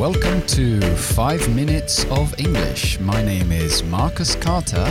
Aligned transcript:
Welcome 0.00 0.40
to 0.56 0.80
5 0.80 1.54
Minutes 1.54 2.06
of 2.06 2.32
English. 2.38 2.98
My 3.00 3.22
name 3.22 3.52
is 3.52 3.84
Marcus 3.84 4.34
Carter, 4.34 4.86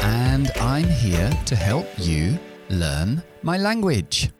and 0.00 0.48
I'm 0.60 0.84
here 0.84 1.28
to 1.46 1.56
help 1.56 1.88
you 1.98 2.38
learn 2.68 3.20
my 3.42 3.58
language. 3.58 4.30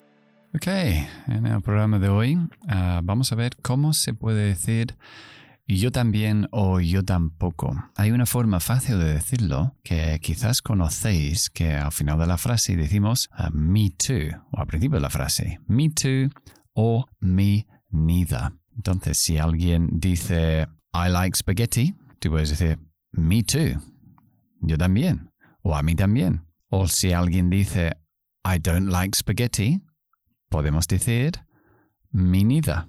Ok, 0.54 0.68
en 0.68 1.46
el 1.46 1.60
programa 1.62 1.98
de 1.98 2.10
hoy 2.10 2.36
uh, 2.36 3.00
vamos 3.02 3.32
a 3.32 3.34
ver 3.34 3.56
cómo 3.60 3.92
se 3.92 4.14
puede 4.14 4.46
decir 4.46 4.96
yo 5.66 5.90
también 5.90 6.46
o 6.52 6.78
yo 6.78 7.02
tampoco. 7.02 7.74
Hay 7.96 8.12
una 8.12 8.26
forma 8.26 8.60
fácil 8.60 9.00
de 9.00 9.14
decirlo 9.14 9.74
que 9.82 10.20
quizás 10.22 10.62
conocéis 10.62 11.50
que 11.50 11.72
al 11.72 11.90
final 11.90 12.20
de 12.20 12.28
la 12.28 12.38
frase 12.38 12.76
decimos 12.76 13.30
uh, 13.36 13.50
me 13.52 13.90
too 13.90 14.30
o 14.52 14.60
al 14.60 14.68
principio 14.68 14.98
de 14.98 15.02
la 15.02 15.10
frase 15.10 15.58
me 15.66 15.90
too 15.90 16.30
o 16.72 17.04
me 17.18 17.66
neither. 17.90 18.52
Entonces, 18.76 19.18
si 19.18 19.38
alguien 19.38 19.88
dice 19.92 20.66
I 20.92 21.08
like 21.08 21.36
spaghetti, 21.36 21.94
tú 22.18 22.30
puedes 22.30 22.50
decir 22.50 22.78
me 23.12 23.42
too. 23.42 23.80
Yo 24.60 24.78
también. 24.78 25.30
O 25.62 25.74
a 25.76 25.82
mí 25.82 25.94
también. 25.94 26.46
O 26.68 26.88
si 26.88 27.12
alguien 27.12 27.50
dice 27.50 27.96
I 28.44 28.58
don't 28.58 28.90
like 28.90 29.16
spaghetti, 29.16 29.80
podemos 30.48 30.86
decir 30.86 31.32
me 32.10 32.44
neither. 32.44 32.86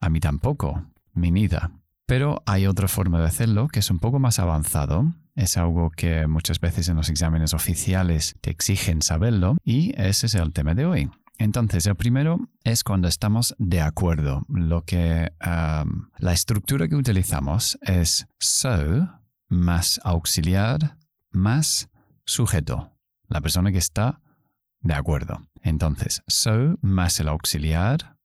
A 0.00 0.08
mí 0.08 0.20
tampoco. 0.20 0.90
Me 1.12 1.30
neither. 1.30 1.70
Pero 2.06 2.42
hay 2.46 2.66
otra 2.66 2.88
forma 2.88 3.18
de 3.18 3.26
hacerlo 3.26 3.68
que 3.68 3.80
es 3.80 3.90
un 3.90 3.98
poco 3.98 4.18
más 4.18 4.38
avanzado. 4.38 5.12
Es 5.34 5.56
algo 5.56 5.90
que 5.90 6.26
muchas 6.26 6.60
veces 6.60 6.88
en 6.88 6.96
los 6.96 7.08
exámenes 7.08 7.52
oficiales 7.52 8.36
te 8.40 8.50
exigen 8.50 9.02
saberlo 9.02 9.56
y 9.64 9.92
ese 10.00 10.26
es 10.26 10.34
el 10.34 10.52
tema 10.52 10.74
de 10.74 10.86
hoy. 10.86 11.10
Entonces, 11.38 11.86
el 11.86 11.96
primero 11.96 12.38
es 12.64 12.82
cuando 12.82 13.08
estamos 13.08 13.54
de 13.58 13.80
acuerdo. 13.80 14.44
Lo 14.48 14.84
que 14.84 15.30
la 15.40 16.32
estructura 16.32 16.88
que 16.88 16.96
utilizamos 16.96 17.78
es 17.82 18.26
so 18.38 19.08
más 19.48 20.00
auxiliar 20.02 20.96
más 21.36 21.88
sujeto. 22.24 22.92
La 23.28 23.40
persona 23.40 23.70
que 23.70 23.78
está 23.78 24.20
de 24.80 24.94
acuerdo. 24.94 25.42
Entonces, 25.62 26.22
so 26.26 26.78
más 26.80 27.20
el 27.20 27.28
auxiliar. 27.28 28.16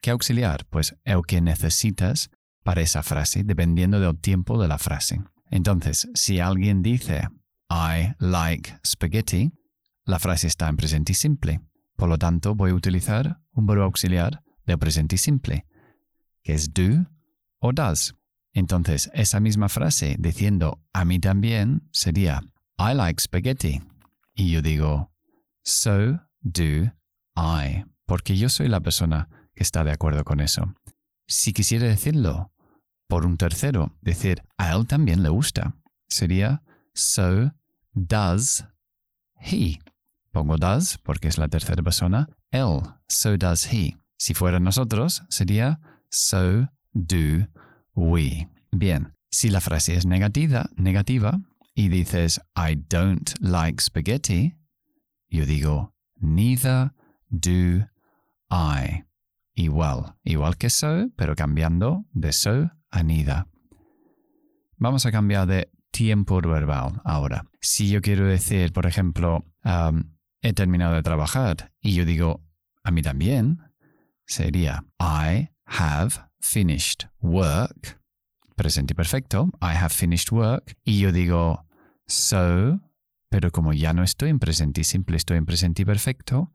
¿Qué 0.00 0.10
auxiliar? 0.10 0.64
Pues 0.66 0.96
el 1.04 1.22
que 1.26 1.40
necesitas 1.40 2.30
para 2.62 2.80
esa 2.82 3.02
frase, 3.02 3.42
dependiendo 3.42 4.00
del 4.00 4.18
tiempo 4.18 4.60
de 4.60 4.68
la 4.68 4.78
frase. 4.78 5.20
Entonces, 5.50 6.08
si 6.14 6.40
alguien 6.40 6.82
dice 6.82 7.28
I 7.70 8.14
like 8.18 8.78
spaghetti, 8.86 9.52
la 10.04 10.18
frase 10.18 10.46
está 10.46 10.68
en 10.68 10.76
presente 10.76 11.14
simple. 11.14 11.60
Por 12.00 12.08
lo 12.08 12.16
tanto, 12.16 12.54
voy 12.54 12.70
a 12.70 12.74
utilizar 12.74 13.42
un 13.52 13.66
verbo 13.66 13.84
auxiliar 13.84 14.42
del 14.64 14.78
presente 14.78 15.18
simple, 15.18 15.66
que 16.42 16.54
es 16.54 16.72
do 16.72 17.04
o 17.58 17.72
does. 17.74 18.16
Entonces, 18.54 19.10
esa 19.12 19.38
misma 19.38 19.68
frase 19.68 20.16
diciendo 20.18 20.80
a 20.94 21.04
mí 21.04 21.18
también 21.18 21.86
sería 21.92 22.40
I 22.78 22.94
like 22.94 23.20
spaghetti. 23.20 23.82
Y 24.34 24.50
yo 24.50 24.62
digo, 24.62 25.12
so 25.62 26.22
do 26.40 26.90
I, 27.36 27.84
porque 28.06 28.38
yo 28.38 28.48
soy 28.48 28.68
la 28.68 28.80
persona 28.80 29.28
que 29.54 29.62
está 29.62 29.84
de 29.84 29.92
acuerdo 29.92 30.24
con 30.24 30.40
eso. 30.40 30.72
Si 31.26 31.52
quisiera 31.52 31.86
decirlo 31.86 32.50
por 33.08 33.26
un 33.26 33.36
tercero, 33.36 33.94
decir 34.00 34.42
a 34.56 34.74
él 34.74 34.86
también 34.86 35.22
le 35.22 35.28
gusta, 35.28 35.76
sería 36.08 36.62
so 36.94 37.52
does 37.92 38.64
he. 39.38 39.78
Pongo 40.32 40.56
does 40.56 40.98
porque 40.98 41.28
es 41.28 41.38
la 41.38 41.48
tercera 41.48 41.82
persona. 41.82 42.28
Él, 42.50 42.82
so 43.08 43.36
does 43.36 43.72
he. 43.72 43.96
Si 44.16 44.34
fuera 44.34 44.60
nosotros, 44.60 45.22
sería 45.28 45.80
so 46.10 46.68
do 46.92 47.48
we. 47.94 48.48
Bien, 48.70 49.14
si 49.30 49.48
la 49.48 49.60
frase 49.60 49.94
es 49.94 50.06
negativa, 50.06 50.68
negativa 50.76 51.40
y 51.74 51.88
dices 51.88 52.40
I 52.56 52.76
don't 52.88 53.32
like 53.40 53.80
spaghetti, 53.80 54.54
yo 55.28 55.46
digo 55.46 55.94
neither 56.16 56.92
do 57.28 57.88
I. 58.50 59.04
Igual, 59.54 60.16
igual 60.24 60.56
que 60.56 60.70
so, 60.70 61.10
pero 61.16 61.34
cambiando 61.34 62.04
de 62.12 62.32
so 62.32 62.70
a 62.90 63.02
neither. 63.02 63.46
Vamos 64.76 65.06
a 65.06 65.12
cambiar 65.12 65.46
de 65.46 65.70
tiempo 65.90 66.40
verbal 66.40 67.00
ahora. 67.04 67.44
Si 67.60 67.90
yo 67.90 68.00
quiero 68.00 68.26
decir, 68.26 68.72
por 68.72 68.86
ejemplo, 68.86 69.44
um, 69.64 70.16
he 70.42 70.52
terminado 70.52 70.94
de 70.94 71.02
trabajar 71.02 71.72
y 71.80 71.94
yo 71.94 72.04
digo, 72.04 72.42
a 72.82 72.90
mí 72.90 73.02
también, 73.02 73.58
sería 74.26 74.84
I 75.00 75.50
have 75.66 76.14
finished 76.40 77.08
work. 77.20 78.00
Presente 78.56 78.94
perfecto, 78.94 79.50
I 79.60 79.74
have 79.76 79.90
finished 79.90 80.32
work. 80.32 80.76
Y 80.84 81.00
yo 81.00 81.12
digo, 81.12 81.66
so, 82.06 82.80
pero 83.28 83.50
como 83.50 83.72
ya 83.72 83.92
no 83.92 84.02
estoy 84.02 84.30
en 84.30 84.38
presente 84.38 84.84
simple, 84.84 85.16
estoy 85.16 85.38
en 85.38 85.46
presente 85.46 85.84
perfecto, 85.86 86.52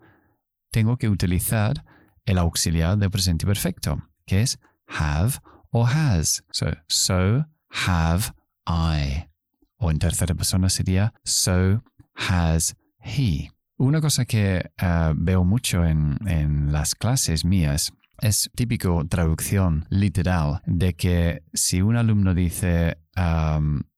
tengo 0.71 0.97
que 0.97 1.09
utilizar 1.09 1.85
el 2.25 2.37
auxiliar 2.37 2.97
de 2.97 3.09
presente 3.09 3.45
perfecto, 3.45 4.09
que 4.25 4.41
es 4.41 4.59
have 4.87 5.39
o 5.71 5.85
has. 5.85 6.43
So, 6.51 6.67
so 6.87 7.45
have 7.69 8.33
I. 8.67 9.29
O 9.77 9.91
en 9.91 9.99
tercera 9.99 10.33
persona 10.35 10.69
sería 10.69 11.13
so 11.23 11.83
has 12.15 12.75
he. 12.99 13.54
Una 13.77 13.99
cosa 13.99 14.25
que 14.25 14.71
eh, 14.77 15.13
veo 15.15 15.43
mucho 15.43 15.85
en, 15.85 16.71
las 16.71 16.95
clases 16.95 17.43
mías 17.43 17.91
es 18.21 18.49
típico 18.55 19.05
traducción 19.09 19.85
literal 19.89 20.61
de 20.65 20.93
que 20.93 21.43
si 21.53 21.81
un 21.81 21.97
alumno 21.97 22.33
dice 22.33 22.97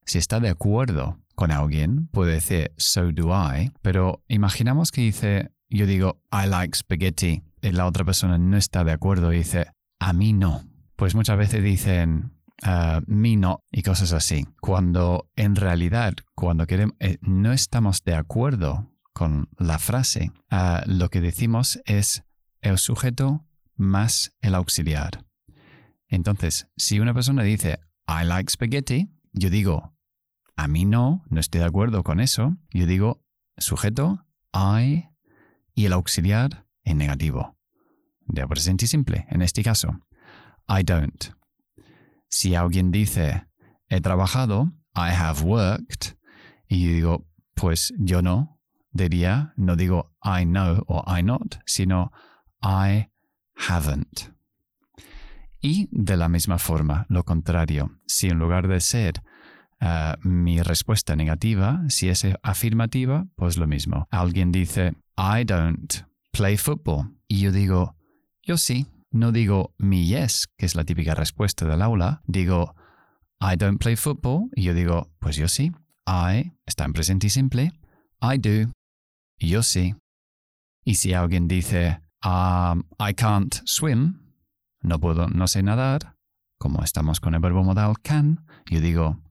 si 0.05 0.17
está 0.17 0.39
de 0.39 0.49
acuerdo 0.49 1.19
con 1.35 1.51
alguien, 1.51 2.07
puede 2.07 2.33
decir 2.33 2.71
so 2.77 3.11
do 3.11 3.29
I, 3.31 3.71
pero 3.83 4.23
imaginamos 4.27 4.91
que 4.91 5.01
dice 5.01 5.51
yo 5.69 5.85
digo 5.85 6.21
I 6.31 6.47
like 6.47 6.75
spaghetti 6.75 7.43
y 7.61 7.71
la 7.71 7.85
otra 7.85 8.05
persona 8.05 8.37
no 8.37 8.57
está 8.57 8.83
de 8.83 8.93
acuerdo 8.93 9.31
y 9.33 9.39
dice 9.39 9.67
a 9.99 10.13
mí 10.13 10.33
no. 10.33 10.63
Pues 10.95 11.13
muchas 11.13 11.37
veces 11.37 11.63
dicen 11.63 12.31
uh, 12.65 13.01
no 13.07 13.63
y 13.71 13.83
cosas 13.83 14.13
así. 14.13 14.47
Cuando 14.59 15.29
en 15.35 15.55
realidad, 15.55 16.13
cuando 16.33 16.65
queremos, 16.65 16.95
eh, 16.99 17.17
no 17.21 17.53
estamos 17.53 18.03
de 18.03 18.15
acuerdo 18.15 18.89
con 19.17 19.49
la 19.57 19.79
frase, 19.79 20.31
ah, 20.51 20.83
lo 20.85 21.09
que 21.09 21.21
decimos 21.21 21.81
es 21.85 22.23
el 22.61 22.77
sujeto 22.77 23.47
más 23.75 24.31
el 24.41 24.53
auxiliar. 24.53 25.25
Entonces, 26.07 26.67
si 26.77 26.99
una 26.99 27.15
persona 27.15 27.41
dice, 27.41 27.79
I 28.07 28.25
like 28.25 28.51
spaghetti, 28.51 29.09
yo 29.33 29.49
digo, 29.49 29.97
a 30.55 30.67
mí 30.67 30.85
no, 30.85 31.23
no 31.31 31.39
estoy 31.39 31.61
de 31.61 31.65
acuerdo 31.65 32.03
con 32.03 32.19
eso. 32.19 32.57
Yo 32.69 32.85
digo, 32.85 33.25
sujeto, 33.57 34.23
I, 34.53 35.05
y 35.73 35.85
el 35.85 35.93
auxiliar 35.93 36.67
en 36.83 36.99
negativo. 36.99 37.57
De 38.21 38.47
presente 38.47 38.85
simple, 38.85 39.25
en 39.29 39.41
este 39.41 39.63
caso. 39.63 39.99
I 40.69 40.83
don't. 40.83 41.33
Si 42.29 42.53
alguien 42.53 42.91
dice, 42.91 43.47
he 43.89 43.99
trabajado, 43.99 44.73
I 44.95 45.09
have 45.09 45.41
worked, 45.41 46.17
y 46.67 46.85
yo 46.85 46.93
digo, 46.93 47.27
pues 47.55 47.95
yo 47.97 48.21
no, 48.21 48.56
diría, 48.91 49.53
no 49.57 49.75
digo 49.75 50.15
I 50.23 50.45
know 50.45 50.83
o 50.87 51.03
I 51.07 51.23
not, 51.23 51.59
sino 51.65 52.11
I 52.61 53.09
haven't. 53.55 54.33
Y 55.61 55.89
de 55.91 56.17
la 56.17 56.29
misma 56.29 56.57
forma, 56.57 57.05
lo 57.09 57.23
contrario, 57.23 57.99
si 58.05 58.27
en 58.27 58.39
lugar 58.39 58.67
de 58.67 58.79
ser 58.79 59.21
eh, 59.79 60.13
mi 60.21 60.61
respuesta 60.61 61.15
negativa, 61.15 61.81
si 61.89 62.09
es 62.09 62.25
afirmativa, 62.43 63.25
pues 63.35 63.57
lo 63.57 63.67
mismo. 63.67 64.07
Alguien 64.11 64.51
dice, 64.51 64.93
I 65.17 65.43
don't 65.45 65.93
play 66.31 66.57
football. 66.57 67.17
Y 67.27 67.41
yo 67.41 67.51
digo, 67.51 67.95
yo 68.43 68.57
sí. 68.57 68.87
No 69.09 69.31
digo 69.31 69.73
mi 69.77 70.05
yes, 70.05 70.47
que 70.57 70.65
es 70.65 70.75
la 70.75 70.83
típica 70.83 71.15
respuesta 71.15 71.65
del 71.65 71.81
aula. 71.81 72.21
Digo, 72.25 72.75
I 73.39 73.55
don't 73.55 73.81
play 73.81 73.95
football. 73.95 74.49
Y 74.53 74.63
yo 74.63 74.73
digo, 74.73 75.09
pues 75.19 75.37
yo 75.37 75.47
sí. 75.47 75.71
I 76.05 76.53
está 76.65 76.85
en 76.85 76.93
presente 76.93 77.27
y 77.27 77.29
simple. 77.29 77.71
I 78.21 78.37
do. 78.37 78.71
Yo 79.37 79.63
sí. 79.63 79.95
Y 80.83 80.95
si 80.95 81.13
alguien 81.13 81.47
dice, 81.47 82.01
um, 82.23 82.83
I 82.99 83.13
can't 83.13 83.55
swim, 83.65 84.33
no 84.81 84.99
puedo, 84.99 85.27
no 85.27 85.47
sé 85.47 85.61
nadar, 85.61 86.15
como 86.57 86.83
estamos 86.83 87.19
con 87.19 87.35
el 87.35 87.39
verbo 87.39 87.63
modal 87.63 87.99
can, 88.01 88.45
yo 88.69 88.81
digo, 88.81 89.21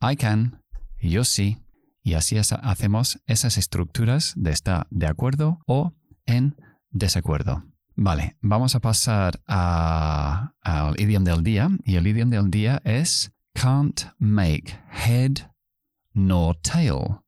I 0.00 0.16
can, 0.16 0.62
yo 1.00 1.24
sí. 1.24 1.58
Y 2.02 2.14
así 2.14 2.38
hacemos 2.38 3.20
esas 3.26 3.58
estructuras 3.58 4.32
de 4.36 4.50
estar 4.50 4.86
de 4.90 5.06
acuerdo 5.06 5.60
o 5.66 5.92
en 6.24 6.56
desacuerdo. 6.90 7.64
Vale, 7.96 8.36
vamos 8.40 8.74
a 8.74 8.80
pasar 8.80 9.40
al 9.46 11.00
idioma 11.00 11.30
del 11.30 11.42
día. 11.42 11.68
Y 11.84 11.96
el 11.96 12.06
idioma 12.06 12.36
del 12.36 12.50
día 12.50 12.80
es 12.84 13.30
can't 13.54 14.04
make 14.18 14.78
head 14.90 15.50
nor 16.14 16.56
tail 16.62 17.20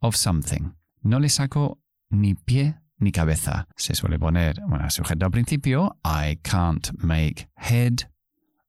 of 0.00 0.14
something 0.14 0.74
no 1.02 1.18
le 1.18 1.28
saco 1.28 1.78
ni 2.10 2.34
pie 2.34 2.74
ni 3.00 3.10
cabeza. 3.10 3.66
Se 3.76 3.94
suele 3.94 4.18
poner, 4.18 4.54
bueno, 4.68 4.88
sujeto 4.90 5.24
al 5.24 5.30
principio, 5.30 5.96
I 6.04 6.38
can't 6.42 6.90
make 7.02 7.46
head 7.56 8.04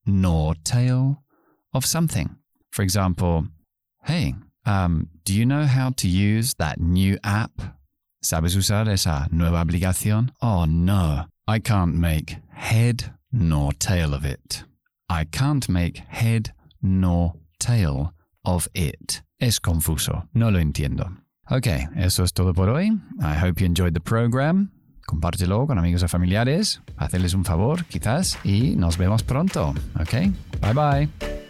nor 0.06 0.56
tail 0.64 1.22
of 1.74 1.86
something. 1.86 2.38
For 2.72 2.84
example, 2.84 3.48
hey, 4.04 4.36
um, 4.66 5.10
do 5.26 5.34
you 5.34 5.46
know 5.46 5.66
how 5.66 5.92
to 5.98 6.08
use 6.08 6.54
that 6.56 6.80
new 6.80 7.18
app? 7.24 7.52
¿Sabes 8.24 8.56
usar 8.56 8.88
esa 8.88 9.28
nueva 9.32 9.64
aplicación? 9.64 10.32
Oh 10.42 10.66
no, 10.66 11.26
I 11.48 11.60
can't 11.60 11.96
make 11.96 12.38
head 12.54 13.14
nor 13.32 13.74
tail 13.74 14.14
of 14.14 14.26
it. 14.26 14.64
I 15.10 15.26
can't 15.26 15.68
make 15.68 15.98
head 16.08 16.54
nor 16.82 17.34
tail 17.60 18.14
of 18.46 18.68
it. 18.74 19.22
Es 19.40 19.60
confuso, 19.60 20.28
no 20.34 20.50
lo 20.50 20.60
entiendo. 20.60 21.21
Ok, 21.52 21.68
eso 21.98 22.24
es 22.24 22.32
todo 22.32 22.54
por 22.54 22.70
hoy. 22.70 22.98
I 23.20 23.38
hope 23.44 23.60
you 23.60 23.66
enjoyed 23.66 23.92
the 23.92 24.00
program. 24.00 24.70
Compártelo 25.06 25.68
con 25.68 25.78
amigos 25.78 26.02
y 26.02 26.08
familiares, 26.08 26.82
hacerles 26.96 27.34
un 27.34 27.44
favor, 27.44 27.84
quizás, 27.84 28.40
y 28.46 28.78
nos 28.78 28.98
vemos 28.98 29.24
pronto. 29.24 29.74
Ok, 30.00 30.14
bye 30.62 30.74
bye. 30.74 31.41